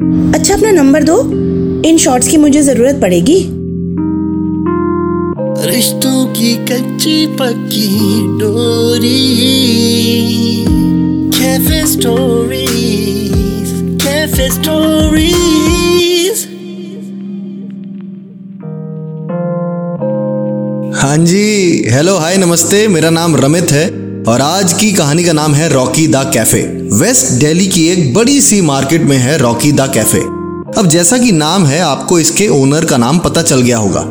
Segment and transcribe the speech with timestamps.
[0.00, 1.14] अच्छा अपना नंबर दो।
[1.88, 3.36] इन शॉर्ट्स की मुझे ज़रूरत पड़ेगी।
[5.66, 7.88] रिश्तों की कच्ची पक्की
[8.38, 9.24] डोरी
[11.34, 13.72] कैफ़े स्टोरीज
[14.04, 16.46] कैफ़े स्टोरीज
[20.94, 21.46] हाँ जी
[21.90, 23.86] हेलो हाय नमस्ते मेरा नाम रमित है।
[24.28, 26.60] और आज की कहानी का नाम है Rocky the cafe.
[26.92, 30.20] West Delhi की एक बड़ी सी मार्केट में है रॉकी द कैफ़े।
[30.78, 34.02] अब जैसा कि नाम है, आपको इसके ओनर का नाम पता चल गया होगा।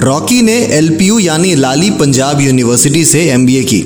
[0.00, 3.80] रॉकी ने एलपीयू यानी लाली पंजाब यूनिवर्सिटी से एमबीए की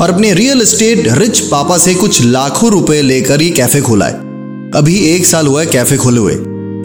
[0.00, 4.14] और अपने रियल एस्टेट रिच पापा से कुछ लाखों रुपए लेकर ये कैफ़े खोला है।
[4.74, 6.34] अभी एक साल हुआ है कैफ़े खोले हुए।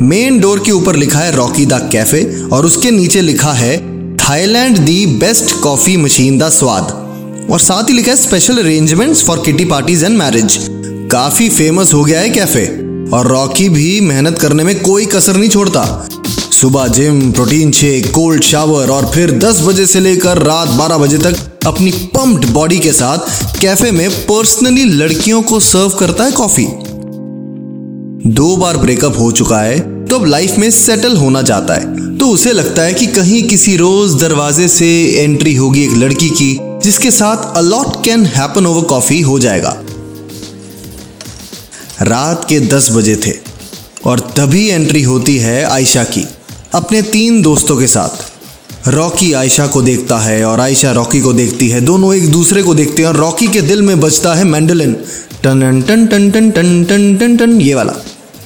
[0.02, 3.78] मेन डोर के ऊपर लिखा है रॉकी द कैफ़े और उसके नीचे लिखा है,
[4.18, 7.05] Thailand the best coffee machine the स्वाद।
[7.52, 10.58] और साथ ही लिखा है special arrangements for kitty parties and marriage
[11.12, 12.64] काफ़ी फ़ेमस हो गया है कैफ़े
[13.14, 16.08] और रॉकी भी मेहनत करने में कोई कसर नहीं छोड़ता.
[16.52, 21.18] सुबह gym protein shake cold shower और फिर 10 बजे से लेकर रात 12 बजे
[21.18, 21.36] तक
[21.68, 23.18] अपनी पंप्ड बॉडी के साथ
[23.62, 26.68] कैफ़े में पर्सनली लड़कियों को सर्व करता है कॉफ़ी
[28.32, 32.18] दो बार ब्रेकअप हो चुका है तो अब लाइफ में सेटल होना चाहता है.
[32.18, 36.60] तो उसे लगता है कि कहीं किसी रोज दरवाजे से एंट्री होगी एक लड़की की.
[36.86, 39.70] जिसके साथ a lot can happen over coffee हो जाएगा।
[42.02, 43.32] रात के दस बजे थे
[44.06, 46.26] और तभी एंट्री होती है आयशा की,
[46.74, 51.70] अपने तीन दोस्तों के साथ। रॉकी आयशा को देखता है और आयशा रॉकी को देखती
[51.70, 54.94] है। दोनों एक दूसरे को देखते हैं और रॉकी के दिल में बजता है मैंडलिन
[55.44, 57.94] टन टन टन टन टन टन टन टन ये वाला।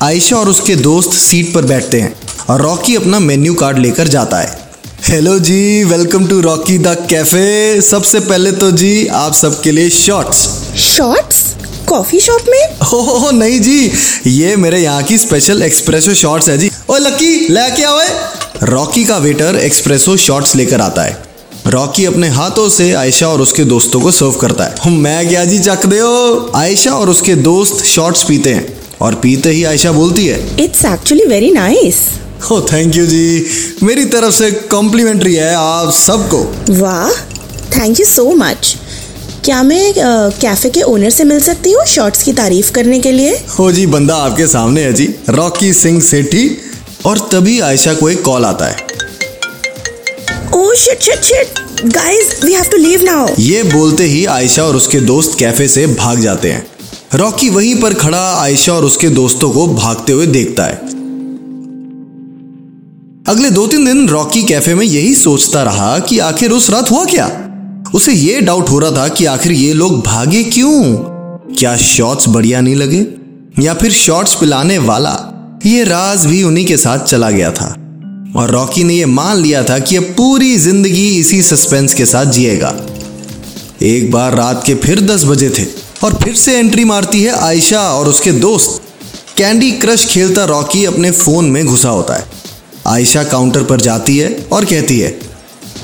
[0.01, 2.13] आयशा और उसके दोस्त सीट पर बैठते हैं
[2.49, 4.68] और रॉकी अपना मेन्यू कार्ड लेकर जाता है।
[5.09, 10.41] Hello ji welcome to Rocky the cafe सबसे पहले तो जी आप सबके लिए शॉर्ट्स
[10.79, 11.39] शॉर्ट्स
[11.87, 12.77] कॉफ़ी शॉप में?
[12.93, 13.91] ओह नहीं जी
[14.27, 16.69] ये मेरे यहाँ की स्पेशल एक्सप्रेसो शॉर्ट्स है जी.
[16.89, 17.99] ओ लकी लेके आओ
[18.63, 21.17] रॉकी का वेटर एक्सप्रेसो शॉर्ट्स लेकर आता है.
[21.67, 24.91] रॉकी अपने हाथों से आयशा और उसके दोस्तों को सर्व करता है.
[24.91, 25.99] मैं क्या जी चक दे
[26.59, 28.67] आयशा और उसके दोस्त शॉर्ट्स पीते हैं
[29.01, 32.07] और पीते ही आयशा बोलती है। It's actually very nice
[32.41, 33.45] oh thank you जी
[33.83, 36.37] मेरी तरफ़ से कॉम्प्लीमेंट्री है आप सबको।
[36.73, 37.09] वाह
[37.71, 38.75] थैंक यू सो मच
[39.45, 43.35] क्या मैं कैफ़े के ओनर से मिल सकती हूँ शॉर्ट्स की तारीफ़ करने के लिए?
[43.59, 46.49] हो जी बंदा आपके सामने है जी। रॉकी सिंह सेठी
[47.05, 48.87] और तभी आयशा को एक कॉल आता है।
[50.55, 54.75] ओह shit shit shit guys we have to leave now ये बोलते ही आयशा और
[54.75, 56.65] उसके दोस्त कैफ़े से भाग जाते हैं।
[57.15, 60.97] रॉकी वहीं पर खड़ा आयशा और उसके दोस्तों को भागते हुए देखता है।
[63.29, 67.05] अगले दो तीन दिन रॉकी कैफ़े में यही सोचता रहा कि आखिर उस रात हुआ
[67.05, 67.25] क्या?
[67.95, 70.71] उसे ये डाउट हो रहा था कि आखिर ये लोग भागे क्यों?
[71.55, 73.05] क्या शॉट्स बढ़िया नहीं लगे?
[73.63, 75.11] या फिर शॉट्स पिलाने वाला?
[75.65, 77.67] ये राज भी उन्हीं के साथ चला गया था।
[78.35, 82.25] और रॉकी ने ये मान लिया था कि अब पूरी ज़िंदगी इसी सस्पेंस के साथ
[82.25, 82.75] जिएगा।
[83.81, 85.65] एक बार रात के फिर दस बजे थे
[86.03, 88.81] और फिर से एंट्री मारती है आयशा और उसके दोस्त।
[89.37, 92.38] कैंडी क्रश खेलता रॉकी अपने फ़ोन में घुसा होता है।
[92.89, 95.17] आयशा काउंटर पर जाती है और कहती है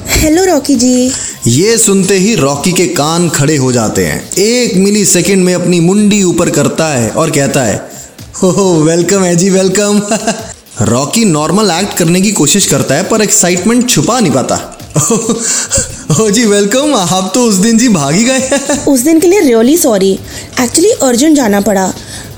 [0.09, 1.11] हेलो रॉकी जी।
[1.47, 5.79] ये सुनते ही रॉकी के कान खड़े हो जाते हैं। एक मिली सेकेंड में अपनी
[5.79, 7.75] मुंडी ऊपर करता है और कहता है
[8.41, 10.01] हो वेलकम है जी वेलकम।
[10.81, 14.55] रॉकी नॉर्मल एक्ट करने की कोशिश करता है पर एक्साइटमेंट छुपा नहीं पाता।
[16.21, 19.39] ओ जी वेलकम आप तो उस दिन जी भाग ही गए उस दिन के लिए
[19.39, 20.11] रियली सॉरी
[20.61, 21.85] एक्चुअली अर्जेंट जाना पड़ा।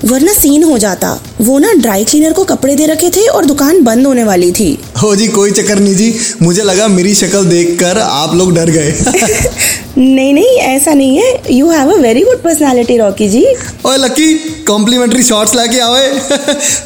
[0.04, 1.08] वरना सीन हो जाता।
[1.40, 4.78] वो ना ड्राई क्लीनर को कपड़े दे रखे थे और दुकान बंद होने वाली थी।
[5.02, 8.94] हो जी कोई चक्कर नहीं जी। मुझे लगा मेरी शक्ल देखकर आप लोग डर गए।
[9.98, 13.44] नहीं नहीं ऐसा नहीं है। You have a very good personality Rocky ji.
[13.86, 14.34] ओए लकी
[14.66, 16.08] कॉम्प्लीमेंट्री शॉट्स लेके आवे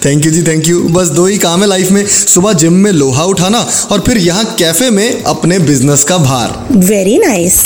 [0.05, 2.91] थैंक यू जी थैंक यू बस दो ही काम है लाइफ में। सुबह जिम में
[2.93, 7.63] लोहा उठाना और फिर यहाँ कैफ़े में अपने बिज़नेस का भार। वेरी नाइस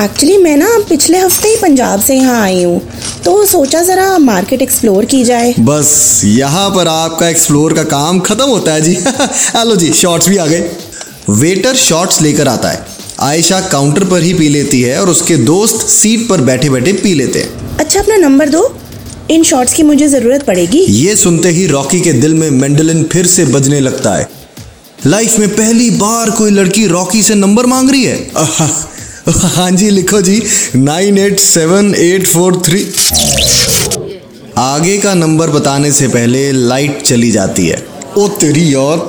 [0.00, 2.80] एक्चुअली मैं ना पिछले हफ़्ते ही पंजाब से यहाँ आई हूँ।
[3.24, 8.44] तो सोचा ज़रा मार्केट एक्सप्लोर की जाए। बस यहाँ पर आपका एक्सप्लोर का काम खत्म
[8.44, 8.94] होता है जी।
[9.56, 10.70] हेलो जी शॉर्ट्स भी आ गए।
[11.30, 12.84] वेटर शॉर्ट्स लेकर आता है।
[13.20, 17.14] आयशा काउंटर पर ही पी लेती है और उसके दोस्त सीट पर बैठे बैठे पी
[17.14, 18.62] लेते हैं। अच्छा अपना नंबर दो।
[19.30, 23.26] इन शॉर्ट्स की मुझे ज़रूरत पड़ेगी। ये सुनते ही रॉकी के दिल में मेंडलिन फिर
[23.26, 24.28] से बजने लगता है।
[25.06, 28.18] लाइफ में पहली बार कोई लड़की रॉकी से नंबर मांग रही है।
[29.29, 30.41] हाँ जी लिखो जी
[30.77, 32.85] nine eight seven eight four three
[34.59, 37.83] आगे का नंबर बताने से पहले लाइट चली जाती है
[38.17, 38.99] ओ तेरी यार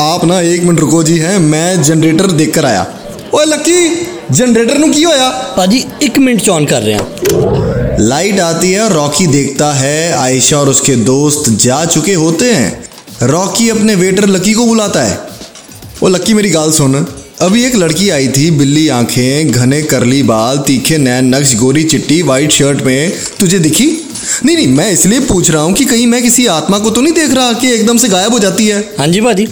[0.00, 2.86] आप ना एक मिनट रुको जी हैं मैं जनरेटर देख कर आया
[3.34, 3.80] ओए लकी
[4.32, 7.04] जनरेटर नु की होया ਭਾਜੀ 1 ਮਿੰਟ ਚ ਔਨ ਕਰ ਰਹੇ ਹਾਂ
[8.00, 13.28] लाइट आती है और रॉकी देखता है आयशा और उसके दोस्त जा चुके होते हैं
[13.30, 15.14] रॉकी अपने वेटर लकी को बुलाता है
[16.00, 16.98] वो लकी मेरी गाल सुन
[17.41, 22.21] अभी एक लड़की आई थी बिल्ली आँखें घने करली बाल तीखे नैन नक्श गोरी चिट्टी
[22.21, 23.85] वाइट शर्ट में। तुझे दिखी?
[24.45, 27.13] नहीं नहीं मैं इसलिए पूछ रहा हूँ कि कहीं मैं किसी आत्मा को तो नहीं
[27.13, 28.79] देख रहा कि एकदम से गायब हो जाती है?
[28.99, 29.47] हाँ जी भाजी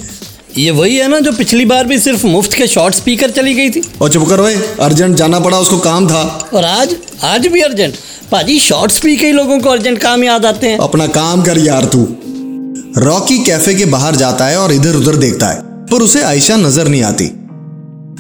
[0.58, 3.70] ये वही है ना जो पिछली बार भी सिर्फ़ मुफ़्त के शॉर्ट स्पीकर चली गई
[3.70, 4.46] थी। और चुप कर
[4.82, 6.22] अर्जेंट जाना पड़ा उसको काम था।
[6.54, 7.96] और आज आज भी अर्जेंट।
[8.32, 11.86] भाजी शॉर्ट स्पीकर ही लोगों को अर्जेंट काम याद आते हैं। अपना काम कर यार
[11.86, 12.08] तू।
[13.00, 16.88] रॉकी कैफ़े के बाहर जाता है और इधर उधर देखता है पर उसे आयशा नज़र
[16.88, 17.32] नहीं आती।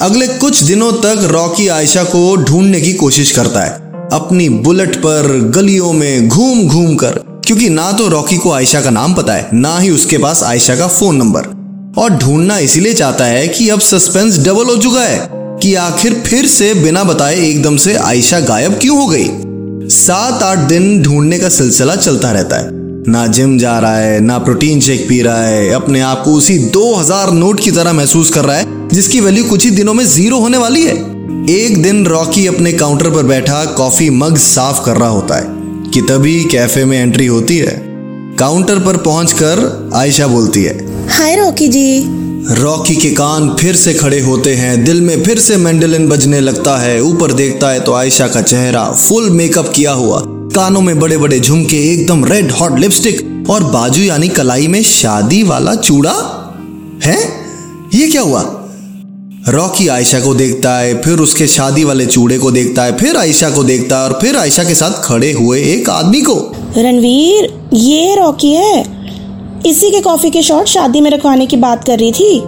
[0.02, 3.72] अगले कुछ दिनों तक रॉकी आयशा को ढूँढने की कोशिश करता है।
[4.14, 7.12] अपनी बुलेट पर गलियों में घूम घूम कर,
[7.46, 10.76] क्योंकि ना तो रॉकी को आयशा का नाम पता है, ना ही उसके पास आयशा
[10.76, 11.42] का फ़ोन नंबर।
[11.98, 16.48] और ढूंढना इसीलिए चाहता है कि अब सस्पेंस डबल हो चुका है कि आखिर फिर
[16.48, 19.30] से बिना बताए एकदम से आयशा गायब क्यों हो गई?
[19.90, 22.70] सात आठ दिन ढूँढने का सिलसिला चलता रहता है।
[23.12, 26.58] ना जिम जा रहा है, ना प्रोटीन शेक पी रहा है, अपने आप को उसी
[26.58, 30.40] 2000 नोट की तरह महसूस कर रहा है जिसकी वैल्यू कुछ ही दिनों में ज़ीरो
[30.40, 30.96] होने वाली है।
[31.52, 36.02] एक दिन रॉकी अपने काउंटर पर बैठा कॉफ़ी मग साफ़ कर रहा होता है कि
[36.02, 37.76] तभी कैफ़े में एंट्री होती है।
[38.40, 42.02] काउंटर पर पहुंचकर आयशा बोलती है हाय रॉकी जी।
[42.52, 46.78] रॉकी के कान फिर से खड़े होते हैं दिल में फिर से मैंडलिन बजने लगता
[46.78, 50.22] है। ऊपर देखता है तो आयशा का चेहरा फुल मेकअप किया हुआ।
[50.56, 55.44] कानों में बड़े बड़े झुमके एकदम रेड हॉट लिपस्टिक और बाजू यानी कलाई में शादी
[55.44, 56.14] वाला चूड़ा।
[57.04, 57.18] है?
[57.94, 58.42] ये क्या हुआ?
[59.50, 63.50] रॉकी आयशा को देखता है फिर उसके शादी वाले चूड़े को देखता है फिर आयशा
[63.50, 66.34] को देखता है और फिर आयशा के साथ खड़े हुए एक आदमी को।
[66.78, 68.82] रणवीर ये रॉकी है।
[69.66, 72.42] इसी के कॉफ़ी के शॉट शादी में रखवाने की बात कर रही थी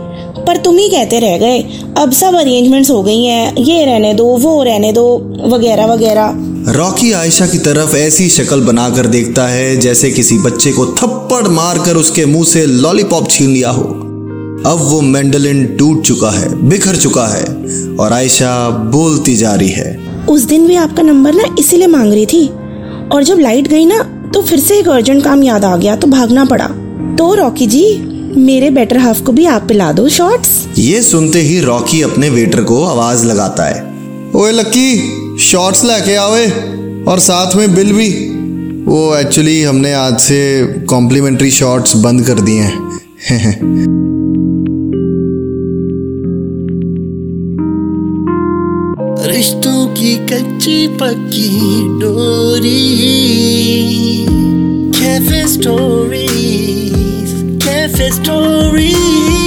[0.48, 1.59] पर तुम ही कहते रह गए।
[1.98, 5.07] अब सब अरेंजमेंट्स हो गई हैं। ये रहने दो वो रहने दो
[5.48, 6.33] वगैरह वगैरह।
[6.71, 11.95] रॉकी आयशा की तरफ़ ऐसी शक्ल बनाकर देखता है जैसे किसी बच्चे को थप्पड़ मारकर
[11.95, 14.11] उसके मुँह से लॉलीपॉप छीन लिया हो।
[14.66, 17.44] अब वो मैंडलिन टूट चुका है बिखर चुका है
[17.96, 22.25] और आयशा बोलती जा रही है। उस दिन भी आपका नंबर ना इसीलिए मांग रही
[22.25, 22.48] थी
[23.12, 23.98] और जब लाइट गई ना
[24.34, 26.68] तो फिर से एक अर्जेंट काम याद आ गया तो भागना पड़ा।
[27.18, 27.84] तो रॉकी जी
[28.38, 32.63] मेरे बेटर हाफ़ को भी आप पिला दो शॉर्ट्स ये सुनते ही रॉकी अपने वेटर
[32.63, 33.84] को आवाज़ लगाता है।
[34.36, 36.48] ओए लक्की शॉर्ट्स लेके आवे
[37.08, 38.10] और साथ में बिल भी।
[38.86, 44.00] वो एक्चुअली हमने आज से कॉम्प्लीमेंट्री शॉर्ट्स बंद कर दिए हैं।
[49.31, 51.50] रिश्तों की कच्ची पक्की
[52.00, 52.81] डोरी
[54.98, 57.31] कैफ़े स्टोरीज
[57.63, 59.41] कैफ़े स्टोरीज